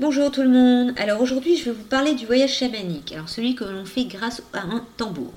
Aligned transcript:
Bonjour 0.00 0.30
tout 0.30 0.42
le 0.42 0.48
monde. 0.48 0.92
Alors 0.96 1.20
aujourd'hui, 1.20 1.56
je 1.56 1.64
vais 1.64 1.70
vous 1.72 1.82
parler 1.82 2.14
du 2.14 2.24
voyage 2.24 2.52
chamanique. 2.52 3.10
Alors 3.10 3.28
celui 3.28 3.56
que 3.56 3.64
l'on 3.64 3.84
fait 3.84 4.04
grâce 4.04 4.44
à 4.52 4.60
un 4.60 4.86
tambour. 4.96 5.32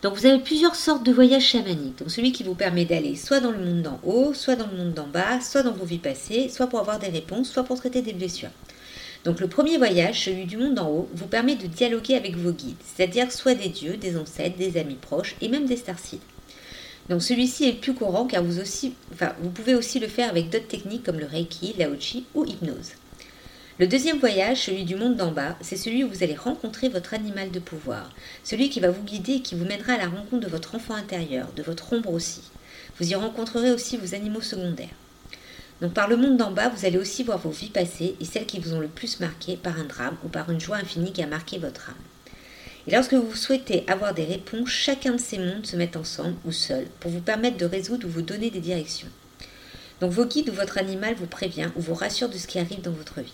Donc 0.00 0.14
vous 0.14 0.24
avez 0.24 0.38
plusieurs 0.38 0.74
sortes 0.74 1.04
de 1.04 1.12
voyages 1.12 1.44
chamaniques. 1.44 1.98
Donc 1.98 2.10
celui 2.10 2.32
qui 2.32 2.44
vous 2.44 2.54
permet 2.54 2.86
d'aller 2.86 3.14
soit 3.14 3.40
dans 3.40 3.50
le 3.50 3.58
monde 3.58 3.82
d'en 3.82 4.00
haut, 4.02 4.32
soit 4.32 4.56
dans 4.56 4.68
le 4.68 4.78
monde 4.78 4.94
d'en 4.94 5.06
bas, 5.06 5.38
soit 5.42 5.62
dans 5.62 5.72
vos 5.72 5.84
vies 5.84 5.98
passées, 5.98 6.48
soit 6.48 6.66
pour 6.66 6.80
avoir 6.80 6.98
des 6.98 7.08
réponses, 7.08 7.50
soit 7.50 7.64
pour 7.64 7.76
traiter 7.76 8.00
des 8.00 8.14
blessures. 8.14 8.48
Donc 9.24 9.38
le 9.38 9.48
premier 9.48 9.76
voyage, 9.76 10.24
celui 10.24 10.46
du 10.46 10.56
monde 10.56 10.76
d'en 10.76 10.88
haut, 10.88 11.08
vous 11.12 11.26
permet 11.26 11.56
de 11.56 11.66
dialoguer 11.66 12.14
avec 12.14 12.36
vos 12.38 12.52
guides, 12.52 12.76
c'est-à-dire 12.82 13.30
soit 13.30 13.54
des 13.54 13.68
dieux, 13.68 13.98
des 13.98 14.16
ancêtres, 14.16 14.56
des 14.56 14.78
amis 14.78 14.96
proches 14.98 15.36
et 15.42 15.50
même 15.50 15.66
des 15.66 15.76
starseeds. 15.76 16.20
Donc 17.10 17.22
celui-ci 17.22 17.68
est 17.68 17.74
plus 17.74 17.92
courant 17.92 18.24
car 18.24 18.42
vous, 18.42 18.62
vous 19.42 19.50
pouvez 19.50 19.74
aussi 19.74 20.00
le 20.00 20.08
faire 20.08 20.30
avec 20.30 20.48
d'autres 20.48 20.68
techniques 20.68 21.02
comme 21.02 21.20
le 21.20 21.26
Reiki, 21.26 21.74
l'Aochi 21.78 22.24
ou 22.34 22.46
hypnose. 22.46 22.92
Le 23.80 23.88
deuxième 23.88 24.20
voyage, 24.20 24.62
celui 24.62 24.84
du 24.84 24.94
monde 24.94 25.16
d'en 25.16 25.32
bas, 25.32 25.56
c'est 25.60 25.76
celui 25.76 26.04
où 26.04 26.08
vous 26.08 26.22
allez 26.22 26.36
rencontrer 26.36 26.88
votre 26.88 27.12
animal 27.12 27.50
de 27.50 27.58
pouvoir, 27.58 28.08
celui 28.44 28.70
qui 28.70 28.78
va 28.78 28.92
vous 28.92 29.02
guider 29.02 29.32
et 29.32 29.40
qui 29.40 29.56
vous 29.56 29.64
mènera 29.64 29.94
à 29.94 29.98
la 29.98 30.06
rencontre 30.06 30.44
de 30.44 30.48
votre 30.48 30.76
enfant 30.76 30.94
intérieur, 30.94 31.48
de 31.56 31.62
votre 31.64 31.92
ombre 31.92 32.12
aussi. 32.12 32.42
Vous 33.00 33.10
y 33.10 33.16
rencontrerez 33.16 33.72
aussi 33.72 33.96
vos 33.96 34.14
animaux 34.14 34.42
secondaires. 34.42 34.94
Donc 35.80 35.92
par 35.92 36.06
le 36.06 36.16
monde 36.16 36.36
d'en 36.36 36.52
bas, 36.52 36.68
vous 36.68 36.86
allez 36.86 36.98
aussi 36.98 37.24
voir 37.24 37.38
vos 37.38 37.50
vies 37.50 37.68
passées 37.68 38.14
et 38.20 38.24
celles 38.24 38.46
qui 38.46 38.60
vous 38.60 38.74
ont 38.74 38.78
le 38.78 38.86
plus 38.86 39.18
marqué 39.18 39.56
par 39.56 39.76
un 39.76 39.84
drame 39.86 40.16
ou 40.24 40.28
par 40.28 40.48
une 40.52 40.60
joie 40.60 40.76
infinie 40.76 41.12
qui 41.12 41.24
a 41.24 41.26
marqué 41.26 41.58
votre 41.58 41.90
âme. 41.90 41.96
Et 42.86 42.92
lorsque 42.92 43.14
vous 43.14 43.34
souhaitez 43.34 43.82
avoir 43.88 44.14
des 44.14 44.24
réponses, 44.24 44.68
chacun 44.68 45.14
de 45.14 45.18
ces 45.18 45.38
mondes 45.38 45.66
se 45.66 45.74
met 45.74 45.96
ensemble 45.96 46.36
ou 46.44 46.52
seul 46.52 46.86
pour 47.00 47.10
vous 47.10 47.20
permettre 47.20 47.56
de 47.56 47.66
résoudre 47.66 48.06
ou 48.06 48.10
vous 48.10 48.22
donner 48.22 48.50
des 48.50 48.60
directions. 48.60 49.08
Donc 50.00 50.12
vos 50.12 50.26
guides 50.26 50.50
ou 50.50 50.52
votre 50.52 50.78
animal 50.78 51.16
vous 51.16 51.26
prévient 51.26 51.70
ou 51.74 51.80
vous 51.80 51.94
rassure 51.94 52.28
de 52.28 52.38
ce 52.38 52.46
qui 52.46 52.60
arrive 52.60 52.80
dans 52.80 52.92
votre 52.92 53.20
vie. 53.20 53.32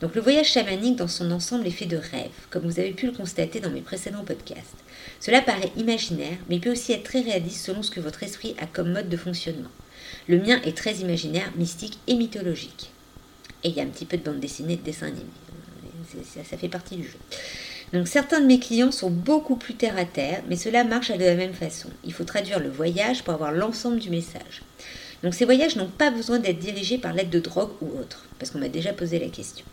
Donc 0.00 0.14
le 0.14 0.20
voyage 0.20 0.50
chamanique 0.50 0.96
dans 0.96 1.08
son 1.08 1.30
ensemble 1.30 1.66
est 1.66 1.72
fait 1.72 1.86
de 1.86 1.96
rêves, 1.96 2.30
comme 2.48 2.64
vous 2.64 2.80
avez 2.80 2.92
pu 2.92 3.06
le 3.06 3.12
constater 3.12 3.60
dans 3.60 3.70
mes 3.70 3.82
précédents 3.82 4.24
podcasts. 4.24 4.76
Cela 5.20 5.42
paraît 5.42 5.72
imaginaire, 5.76 6.38
mais 6.48 6.56
il 6.56 6.60
peut 6.60 6.72
aussi 6.72 6.92
être 6.92 7.04
très 7.04 7.20
réaliste 7.20 7.66
selon 7.66 7.82
ce 7.82 7.90
que 7.90 8.00
votre 8.00 8.22
esprit 8.22 8.54
a 8.58 8.66
comme 8.66 8.92
mode 8.92 9.10
de 9.10 9.16
fonctionnement. 9.16 9.68
Le 10.26 10.38
mien 10.38 10.60
est 10.64 10.76
très 10.76 10.94
imaginaire, 10.94 11.52
mystique 11.56 11.98
et 12.06 12.14
mythologique. 12.14 12.90
Et 13.62 13.68
il 13.68 13.74
y 13.74 13.80
a 13.80 13.82
un 13.82 13.88
petit 13.88 14.06
peu 14.06 14.16
de 14.16 14.22
bande 14.22 14.40
dessinée, 14.40 14.76
de 14.76 14.82
dessin 14.82 15.08
animé. 15.08 15.26
Ça, 16.24 16.44
ça 16.48 16.56
fait 16.56 16.68
partie 16.68 16.96
du 16.96 17.04
jeu. 17.04 17.18
Donc 17.92 18.08
certains 18.08 18.40
de 18.40 18.46
mes 18.46 18.58
clients 18.58 18.92
sont 18.92 19.10
beaucoup 19.10 19.56
plus 19.56 19.74
terre 19.74 19.98
à 19.98 20.04
terre, 20.04 20.42
mais 20.48 20.56
cela 20.56 20.84
marche 20.84 21.10
de 21.10 21.24
la 21.24 21.34
même 21.34 21.52
façon. 21.52 21.88
Il 22.04 22.12
faut 22.12 22.24
traduire 22.24 22.60
le 22.60 22.70
voyage 22.70 23.22
pour 23.22 23.34
avoir 23.34 23.52
l'ensemble 23.52 23.98
du 23.98 24.10
message. 24.10 24.62
Donc 25.22 25.34
ces 25.34 25.44
voyages 25.44 25.76
n'ont 25.76 25.88
pas 25.88 26.10
besoin 26.10 26.38
d'être 26.38 26.58
dirigés 26.58 26.98
par 26.98 27.12
l'aide 27.12 27.30
de 27.30 27.40
drogue 27.40 27.72
ou 27.80 27.98
autre, 27.98 28.24
parce 28.38 28.50
qu'on 28.50 28.58
m'a 28.58 28.68
déjà 28.68 28.92
posé 28.92 29.18
la 29.18 29.28
question. 29.28 29.64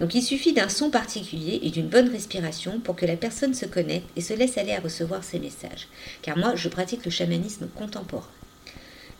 Donc 0.00 0.14
il 0.14 0.22
suffit 0.22 0.52
d'un 0.52 0.68
son 0.68 0.90
particulier 0.90 1.60
et 1.62 1.70
d'une 1.70 1.88
bonne 1.88 2.10
respiration 2.10 2.80
pour 2.80 2.96
que 2.96 3.06
la 3.06 3.16
personne 3.16 3.54
se 3.54 3.66
connecte 3.66 4.08
et 4.14 4.20
se 4.20 4.34
laisse 4.34 4.58
aller 4.58 4.74
à 4.74 4.80
recevoir 4.80 5.24
ces 5.24 5.38
messages. 5.38 5.88
Car 6.22 6.36
moi, 6.36 6.54
je 6.54 6.68
pratique 6.68 7.04
le 7.04 7.10
chamanisme 7.10 7.68
contemporain. 7.68 8.28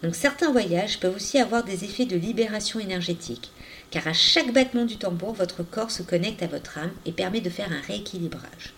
Donc 0.02 0.14
certains 0.14 0.52
voyages 0.52 1.00
peuvent 1.00 1.16
aussi 1.16 1.38
avoir 1.38 1.64
des 1.64 1.84
effets 1.84 2.04
de 2.04 2.16
libération 2.16 2.78
énergétique, 2.78 3.50
car 3.90 4.06
à 4.06 4.12
chaque 4.12 4.52
battement 4.52 4.84
du 4.84 4.98
tambour, 4.98 5.32
votre 5.32 5.62
corps 5.62 5.90
se 5.90 6.02
connecte 6.02 6.42
à 6.42 6.46
votre 6.46 6.76
âme 6.78 6.92
et 7.06 7.12
permet 7.12 7.40
de 7.40 7.48
faire 7.48 7.72
un 7.72 7.80
rééquilibrage. 7.80 8.74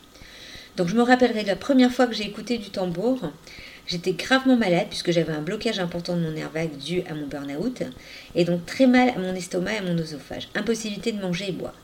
Donc 0.77 0.87
je 0.87 0.95
me 0.95 1.03
rappellerai 1.03 1.43
de 1.43 1.49
la 1.49 1.57
première 1.57 1.91
fois 1.91 2.07
que 2.07 2.15
j'ai 2.15 2.25
écouté 2.25 2.59
du 2.59 2.71
tambour, 2.71 3.33
j'étais 3.89 4.13
gravement 4.13 4.57
malade 4.57 4.87
puisque 4.89 5.11
j'avais 5.11 5.33
un 5.33 5.41
blocage 5.41 5.81
important 5.81 6.15
de 6.15 6.21
mon 6.21 6.31
nerf 6.31 6.51
vague 6.51 6.77
dû 6.77 7.03
à 7.11 7.15
mon 7.15 7.27
burn-out, 7.27 7.83
et 8.37 8.45
donc 8.45 8.65
très 8.67 8.87
mal 8.87 9.09
à 9.09 9.19
mon 9.19 9.35
estomac 9.35 9.75
et 9.75 9.79
à 9.79 9.83
mon 9.83 9.99
oesophage, 9.99 10.49
impossibilité 10.55 11.11
de 11.11 11.21
manger 11.21 11.49
et 11.49 11.53
boire. 11.53 11.75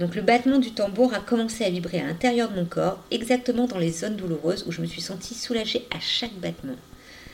Donc 0.00 0.14
le 0.14 0.22
battement 0.22 0.58
du 0.58 0.72
tambour 0.72 1.14
a 1.14 1.20
commencé 1.20 1.64
à 1.64 1.70
vibrer 1.70 2.00
à 2.00 2.06
l'intérieur 2.06 2.50
de 2.50 2.56
mon 2.56 2.66
corps, 2.66 3.02
exactement 3.10 3.66
dans 3.66 3.78
les 3.78 3.90
zones 3.90 4.16
douloureuses 4.16 4.64
où 4.66 4.72
je 4.72 4.80
me 4.80 4.86
suis 4.86 5.00
sentie 5.00 5.34
soulagée 5.34 5.86
à 5.90 5.98
chaque 5.98 6.34
battement. 6.34 6.76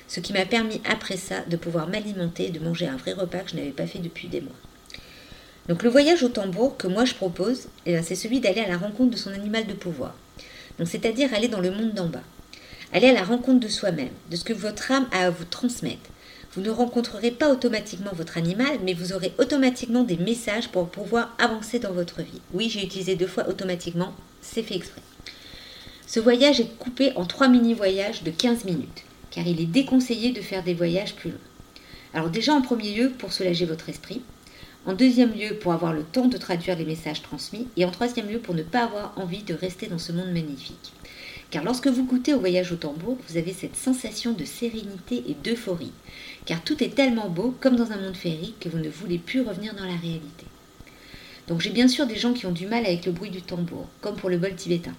Ce 0.06 0.20
qui 0.20 0.32
m'a 0.32 0.46
permis 0.46 0.80
après 0.88 1.16
ça 1.16 1.40
de 1.48 1.56
pouvoir 1.56 1.88
m'alimenter 1.88 2.46
et 2.46 2.50
de 2.50 2.60
manger 2.60 2.86
un 2.86 2.96
vrai 2.96 3.12
repas 3.12 3.40
que 3.40 3.50
je 3.50 3.56
n'avais 3.56 3.70
pas 3.70 3.86
fait 3.86 3.98
depuis 3.98 4.28
des 4.28 4.40
mois. 4.40 4.54
Donc 5.68 5.82
le 5.82 5.90
voyage 5.90 6.22
au 6.22 6.28
tambour 6.28 6.76
que 6.76 6.86
moi 6.86 7.04
je 7.04 7.14
propose, 7.14 7.68
eh 7.86 8.00
c'est 8.02 8.14
celui 8.14 8.40
d'aller 8.40 8.60
à 8.60 8.68
la 8.68 8.76
rencontre 8.76 9.10
de 9.10 9.16
son 9.16 9.30
animal 9.30 9.66
de 9.66 9.72
pouvoir. 9.72 10.14
C'est-à-dire 10.84 11.32
aller 11.32 11.48
dans 11.48 11.60
le 11.60 11.70
monde 11.70 11.92
d'en 11.92 12.06
bas. 12.06 12.22
Aller 12.94 13.08
à 13.08 13.12
la 13.12 13.24
rencontre 13.24 13.58
de 13.58 13.66
soi-même, 13.66 14.12
de 14.30 14.36
ce 14.36 14.44
que 14.44 14.52
votre 14.52 14.92
âme 14.92 15.08
a 15.10 15.26
à 15.26 15.30
vous 15.30 15.44
transmettre, 15.44 16.10
vous 16.52 16.60
ne 16.60 16.70
rencontrerez 16.70 17.32
pas 17.32 17.50
automatiquement 17.50 18.12
votre 18.12 18.38
animal, 18.38 18.78
mais 18.84 18.94
vous 18.94 19.12
aurez 19.12 19.32
automatiquement 19.38 20.04
des 20.04 20.16
messages 20.16 20.68
pour 20.68 20.88
pouvoir 20.88 21.34
avancer 21.40 21.80
dans 21.80 21.90
votre 21.90 22.22
vie. 22.22 22.40
Oui, 22.52 22.70
j'ai 22.70 22.84
utilisé 22.84 23.16
deux 23.16 23.26
fois 23.26 23.48
automatiquement, 23.48 24.14
c'est 24.40 24.62
fait 24.62 24.76
exprès. 24.76 25.02
Ce 26.06 26.20
voyage 26.20 26.60
est 26.60 26.78
coupé 26.78 27.10
en 27.16 27.24
trois 27.24 27.48
mini-voyages 27.48 28.22
de 28.22 28.30
15 28.30 28.64
minutes, 28.64 29.02
car 29.32 29.44
il 29.44 29.60
est 29.60 29.66
déconseillé 29.66 30.30
de 30.30 30.40
faire 30.40 30.62
des 30.62 30.74
voyages 30.74 31.16
plus 31.16 31.30
longs. 31.30 31.36
Alors 32.14 32.30
déjà 32.30 32.54
en 32.54 32.62
premier 32.62 32.94
lieu 32.94 33.10
pour 33.10 33.32
soulager 33.32 33.66
votre 33.66 33.88
esprit, 33.88 34.22
en 34.86 34.92
deuxième 34.92 35.32
lieu 35.32 35.56
pour 35.56 35.72
avoir 35.72 35.94
le 35.94 36.04
temps 36.04 36.28
de 36.28 36.38
traduire 36.38 36.78
les 36.78 36.84
messages 36.84 37.22
transmis, 37.22 37.66
et 37.76 37.84
en 37.84 37.90
troisième 37.90 38.28
lieu 38.28 38.38
pour 38.38 38.54
ne 38.54 38.62
pas 38.62 38.84
avoir 38.84 39.18
envie 39.18 39.42
de 39.42 39.54
rester 39.54 39.88
dans 39.88 39.98
ce 39.98 40.12
monde 40.12 40.30
magnifique. 40.30 40.92
Car 41.50 41.64
lorsque 41.64 41.86
vous 41.86 42.04
goûtez 42.04 42.34
au 42.34 42.40
voyage 42.40 42.72
au 42.72 42.76
tambour, 42.76 43.18
vous 43.28 43.36
avez 43.36 43.52
cette 43.52 43.76
sensation 43.76 44.32
de 44.32 44.44
sérénité 44.44 45.22
et 45.28 45.36
d'euphorie. 45.44 45.92
Car 46.46 46.62
tout 46.62 46.82
est 46.82 46.94
tellement 46.94 47.28
beau, 47.28 47.54
comme 47.60 47.76
dans 47.76 47.92
un 47.92 48.00
monde 48.00 48.16
féerique, 48.16 48.58
que 48.60 48.68
vous 48.68 48.78
ne 48.78 48.88
voulez 48.88 49.18
plus 49.18 49.40
revenir 49.40 49.74
dans 49.74 49.86
la 49.86 49.96
réalité. 49.96 50.46
Donc 51.46 51.60
j'ai 51.60 51.70
bien 51.70 51.88
sûr 51.88 52.06
des 52.06 52.16
gens 52.16 52.32
qui 52.32 52.46
ont 52.46 52.52
du 52.52 52.66
mal 52.66 52.86
avec 52.86 53.04
le 53.06 53.12
bruit 53.12 53.30
du 53.30 53.42
tambour, 53.42 53.86
comme 54.00 54.16
pour 54.16 54.30
le 54.30 54.38
bol 54.38 54.54
tibétain. 54.54 54.94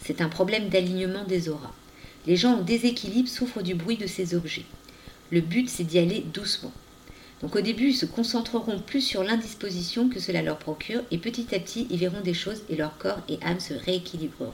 C'est 0.00 0.20
un 0.20 0.28
problème 0.28 0.68
d'alignement 0.68 1.24
des 1.24 1.48
auras. 1.48 1.72
Les 2.26 2.36
gens 2.36 2.54
en 2.54 2.62
déséquilibre 2.62 3.28
souffrent 3.28 3.62
du 3.62 3.74
bruit 3.74 3.96
de 3.96 4.06
ces 4.06 4.34
objets. 4.34 4.64
Le 5.30 5.40
but, 5.40 5.68
c'est 5.68 5.84
d'y 5.84 5.98
aller 5.98 6.24
doucement. 6.32 6.72
Donc 7.42 7.56
au 7.56 7.60
début, 7.60 7.88
ils 7.88 7.96
se 7.96 8.06
concentreront 8.06 8.80
plus 8.80 9.02
sur 9.02 9.22
l'indisposition 9.22 10.08
que 10.08 10.20
cela 10.20 10.42
leur 10.42 10.58
procure, 10.58 11.02
et 11.10 11.18
petit 11.18 11.54
à 11.54 11.60
petit, 11.60 11.86
ils 11.90 11.98
verront 11.98 12.22
des 12.22 12.34
choses 12.34 12.62
et 12.68 12.76
leur 12.76 12.96
corps 12.98 13.20
et 13.28 13.38
âme 13.42 13.60
se 13.60 13.74
rééquilibreront. 13.74 14.52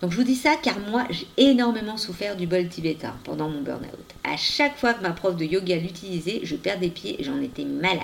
Donc 0.00 0.12
je 0.12 0.16
vous 0.16 0.24
dis 0.24 0.36
ça 0.36 0.56
car 0.56 0.78
moi 0.78 1.06
j'ai 1.10 1.26
énormément 1.36 1.96
souffert 1.96 2.36
du 2.36 2.46
bol 2.46 2.68
tibétain 2.68 3.14
pendant 3.24 3.48
mon 3.48 3.60
burn-out. 3.60 4.14
À 4.24 4.36
chaque 4.36 4.78
fois 4.78 4.94
que 4.94 5.02
ma 5.02 5.10
prof 5.10 5.36
de 5.36 5.44
yoga 5.44 5.76
l'utilisait, 5.76 6.40
je 6.42 6.56
perds 6.56 6.78
des 6.78 6.88
pieds 6.88 7.20
et 7.20 7.24
j'en 7.24 7.40
étais 7.40 7.64
malade. 7.64 8.00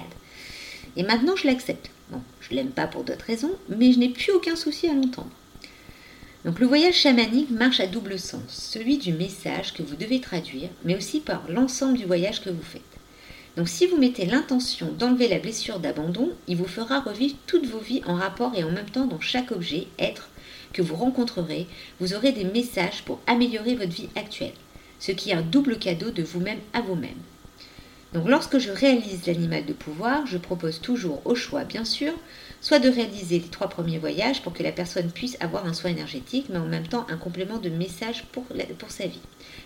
Et 0.96 1.02
maintenant 1.02 1.36
je 1.36 1.46
l'accepte. 1.46 1.90
Bon, 2.10 2.20
je 2.40 2.54
l'aime 2.54 2.70
pas 2.70 2.86
pour 2.86 3.02
d'autres 3.02 3.24
raisons, 3.24 3.52
mais 3.68 3.92
je 3.92 3.98
n'ai 3.98 4.10
plus 4.10 4.32
aucun 4.32 4.56
souci 4.56 4.88
à 4.88 4.94
l'entendre. 4.94 5.30
Donc 6.44 6.60
le 6.60 6.66
voyage 6.66 6.94
chamanique 6.94 7.50
marche 7.50 7.80
à 7.80 7.88
double 7.88 8.18
sens, 8.20 8.42
celui 8.48 8.98
du 8.98 9.12
message 9.12 9.72
que 9.72 9.82
vous 9.82 9.96
devez 9.96 10.20
traduire, 10.20 10.68
mais 10.84 10.96
aussi 10.96 11.18
par 11.18 11.42
l'ensemble 11.48 11.98
du 11.98 12.04
voyage 12.04 12.40
que 12.40 12.50
vous 12.50 12.62
faites. 12.62 12.82
Donc 13.56 13.68
si 13.68 13.86
vous 13.86 13.96
mettez 13.96 14.26
l'intention 14.26 14.92
d'enlever 14.92 15.26
la 15.28 15.38
blessure 15.38 15.80
d'abandon, 15.80 16.30
il 16.46 16.56
vous 16.56 16.66
fera 16.66 17.00
revivre 17.00 17.36
toutes 17.46 17.66
vos 17.66 17.80
vies 17.80 18.02
en 18.06 18.14
rapport 18.14 18.52
et 18.54 18.62
en 18.62 18.70
même 18.70 18.90
temps 18.90 19.06
dans 19.06 19.20
chaque 19.20 19.50
objet, 19.50 19.88
être, 19.98 20.28
que 20.72 20.82
vous 20.82 20.96
rencontrerez, 20.96 21.66
vous 22.00 22.14
aurez 22.14 22.32
des 22.32 22.44
messages 22.44 23.02
pour 23.04 23.20
améliorer 23.26 23.74
votre 23.74 23.92
vie 23.92 24.08
actuelle, 24.16 24.52
ce 25.00 25.12
qui 25.12 25.30
est 25.30 25.34
un 25.34 25.42
double 25.42 25.78
cadeau 25.78 26.10
de 26.10 26.22
vous-même 26.22 26.60
à 26.72 26.80
vous-même. 26.80 27.18
Donc 28.12 28.28
lorsque 28.28 28.58
je 28.58 28.70
réalise 28.70 29.26
l'animal 29.26 29.66
de 29.66 29.72
pouvoir, 29.72 30.26
je 30.26 30.38
propose 30.38 30.80
toujours 30.80 31.20
au 31.26 31.34
choix, 31.34 31.64
bien 31.64 31.84
sûr, 31.84 32.12
soit 32.60 32.78
de 32.78 32.88
réaliser 32.88 33.38
les 33.38 33.48
trois 33.48 33.68
premiers 33.68 33.98
voyages 33.98 34.42
pour 34.42 34.52
que 34.52 34.62
la 34.62 34.72
personne 34.72 35.10
puisse 35.10 35.36
avoir 35.40 35.66
un 35.66 35.74
soin 35.74 35.90
énergétique, 35.90 36.46
mais 36.48 36.58
en 36.58 36.66
même 36.66 36.86
temps 36.86 37.06
un 37.10 37.16
complément 37.16 37.58
de 37.58 37.68
message 37.68 38.24
pour, 38.32 38.44
sa 38.88 39.06
vie. 39.06 39.20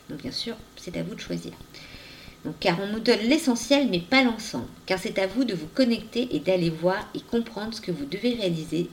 Donc 0.09 0.23
bien 0.23 0.33
sûr, 0.33 0.57
c'est 0.77 0.97
à 0.97 1.03
vous 1.03 1.15
de 1.15 1.21
choisir. 1.21 1.53
Car 2.59 2.79
on 2.81 2.91
nous 2.93 3.01
donne 3.01 3.21
l'essentiel 3.21 3.89
mais 3.91 4.01
pas 4.01 4.25
l'ensemble, 4.25 4.67
car 4.87 4.99
c'est 4.99 5.19
à 5.19 5.27
vous 5.27 5.45
de 5.45 5.55
vous 5.55 5.69
connecter 5.69 6.35
et 6.35 6.41
d'aller 6.41 6.71
voir 6.71 7.07
et 7.15 7.21
comprendre 7.21 7.75
ce 7.75 7.83
que 7.83 7.93
vous 7.93 8.07
devez 8.07 8.35
réaliser 8.35 8.89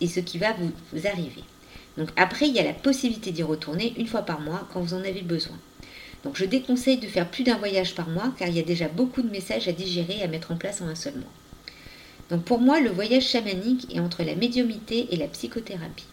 et 0.00 0.06
ce 0.08 0.20
qui 0.20 0.38
va 0.38 0.54
vous, 0.54 1.06
arriver. 1.06 1.44
Donc 1.96 2.10
après, 2.16 2.48
il 2.48 2.54
y 2.54 2.60
a 2.60 2.64
la 2.64 2.72
possibilité 2.72 3.32
d'y 3.32 3.42
retourner 3.42 3.94
une 3.96 4.06
fois 4.06 4.22
par 4.22 4.40
mois 4.40 4.68
quand 4.72 4.80
vous 4.80 4.94
en 4.94 5.00
avez 5.04 5.22
besoin. 5.22 5.56
Donc 6.24 6.36
je 6.36 6.44
déconseille 6.44 6.98
de 6.98 7.06
faire 7.06 7.30
plus 7.30 7.44
d'un 7.44 7.58
voyage 7.58 7.94
par 7.94 8.08
mois 8.08 8.32
car 8.38 8.48
il 8.48 8.54
y 8.54 8.60
a 8.60 8.64
déjà 8.64 8.88
beaucoup 8.88 9.22
de 9.22 9.30
messages 9.30 9.68
à 9.68 9.72
digérer 9.72 10.18
et 10.18 10.22
à 10.22 10.28
mettre 10.28 10.52
en 10.52 10.56
place 10.56 10.80
en 10.80 10.88
un 10.88 10.94
seul 10.94 11.14
mois. 11.14 11.32
Donc 12.30 12.44
pour 12.44 12.60
moi, 12.60 12.80
le 12.80 12.90
voyage 12.90 13.28
chamanique 13.28 13.94
est 13.94 14.00
entre 14.00 14.22
la 14.22 14.34
médiumité 14.34 15.08
et 15.10 15.16
la 15.16 15.28
psychothérapie. 15.28 16.06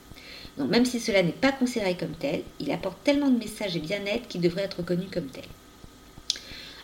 Donc 0.58 0.70
même 0.70 0.86
si 0.86 1.00
cela 1.00 1.22
n'est 1.22 1.32
pas 1.32 1.52
considéré 1.52 1.98
comme 1.98 2.16
tel, 2.18 2.44
il 2.60 2.72
apporte 2.72 3.04
tellement 3.04 3.30
de 3.30 3.38
messages 3.38 3.76
et 3.76 3.80
bien-être 3.80 4.28
qu'il 4.28 4.42
devrait 4.42 4.64
être 4.64 4.78
reconnu 4.78 5.08
comme 5.12 5.28
tel. 5.28 5.44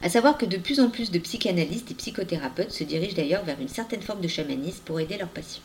À 0.01 0.09
savoir 0.09 0.37
que 0.37 0.45
de 0.45 0.57
plus 0.57 0.79
en 0.79 0.89
plus 0.89 1.11
de 1.11 1.19
psychanalystes 1.19 1.91
et 1.91 1.95
psychothérapeutes 1.95 2.71
se 2.71 2.83
dirigent 2.83 3.15
d'ailleurs 3.15 3.45
vers 3.45 3.61
une 3.61 3.67
certaine 3.67 4.01
forme 4.01 4.21
de 4.21 4.27
chamanisme 4.27 4.81
pour 4.83 4.99
aider 4.99 5.17
leurs 5.17 5.29
patients. 5.29 5.61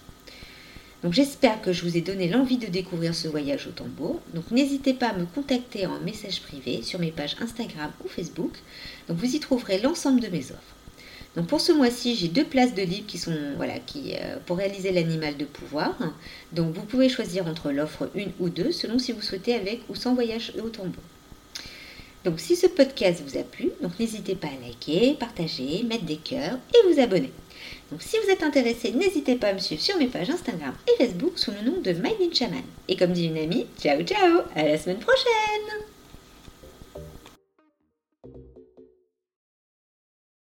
Donc 1.03 1.13
j'espère 1.13 1.61
que 1.61 1.73
je 1.73 1.83
vous 1.83 1.97
ai 1.97 2.01
donné 2.01 2.29
l'envie 2.29 2.57
de 2.57 2.67
découvrir 2.67 3.15
ce 3.15 3.29
voyage 3.29 3.67
au 3.67 3.71
tambour. 3.71 4.21
Donc 4.35 4.51
n'hésitez 4.51 4.95
pas 4.95 5.09
à 5.09 5.17
me 5.17 5.27
contacter 5.27 5.87
en 5.87 6.01
message 6.01 6.41
privé 6.41 6.83
sur 6.83 6.99
mes 6.99 7.11
pages 7.11 7.37
Instagram 7.41 7.91
ou 8.05 8.09
Facebook. 8.09 8.53
Donc 9.09 9.19
vous 9.19 9.35
y 9.35 9.41
trouverez 9.41 9.79
l'ensemble 9.79 10.21
de 10.21 10.29
mes 10.29 10.51
offres. 10.51 10.77
Pour 11.49 11.61
ce 11.61 11.71
mois-ci, 11.71 12.15
j'ai 12.17 12.29
deux 12.29 12.45
places 12.45 12.75
de 12.75 12.81
libre 12.83 13.07
qui 13.07 13.19
sont 13.19 13.37
voilà 13.57 13.79
qui 13.79 14.15
euh, 14.15 14.39
pour 14.47 14.57
réaliser 14.57 14.91
l'animal 14.91 15.37
de 15.37 15.45
pouvoir. 15.45 15.95
Donc 16.53 16.75
vous 16.75 16.83
pouvez 16.83 17.11
choisir 17.11 17.47
entre 17.47 17.71
l'offre 17.73 18.09
une 18.15 18.33
ou 18.41 18.49
deux 18.49 18.73
selon 18.73 18.99
si 18.99 19.13
vous 19.13 19.21
souhaitez 19.21 19.55
avec 19.55 19.83
ou 19.91 19.95
sans 19.95 20.15
voyage 20.15 20.53
au 20.65 20.71
tambour. 20.71 21.03
Donc 22.27 22.41
si 22.41 22.57
ce 22.57 22.67
podcast 22.67 23.23
vous 23.25 23.39
a 23.39 23.45
plu, 23.45 23.71
n'hésitez 24.01 24.35
pas 24.35 24.49
à 24.49 24.67
liker, 24.67 25.15
partager, 25.15 25.85
mettre 25.85 26.05
des 26.05 26.17
cœurs 26.17 26.59
et 26.75 26.93
vous 26.93 27.01
abonner. 27.01 27.31
Donc 27.93 28.03
si 28.03 28.17
vous 28.19 28.29
êtes 28.29 28.43
intéressé, 28.43 28.91
n'hésitez 28.91 29.37
pas 29.37 29.51
à 29.51 29.53
me 29.53 29.61
suivre 29.61 29.81
sur 29.81 29.97
mes 29.97 30.09
pages 30.09 30.31
Instagram 30.31 30.75
et 30.89 31.05
Facebook 31.05 31.39
sous 31.39 31.53
le 31.53 31.71
nom 31.71 31.81
de 31.81 31.91
in 31.93 32.35
Shaman. 32.35 32.65
Et 32.89 32.97
comme 32.97 33.13
dit 33.13 33.27
une 33.27 33.39
amie, 33.39 33.67
ciao 33.81 34.03
ciao, 34.03 34.41
à 34.57 34.65
la 34.65 34.77
semaine 34.77 34.99
prochaine 34.99 35.56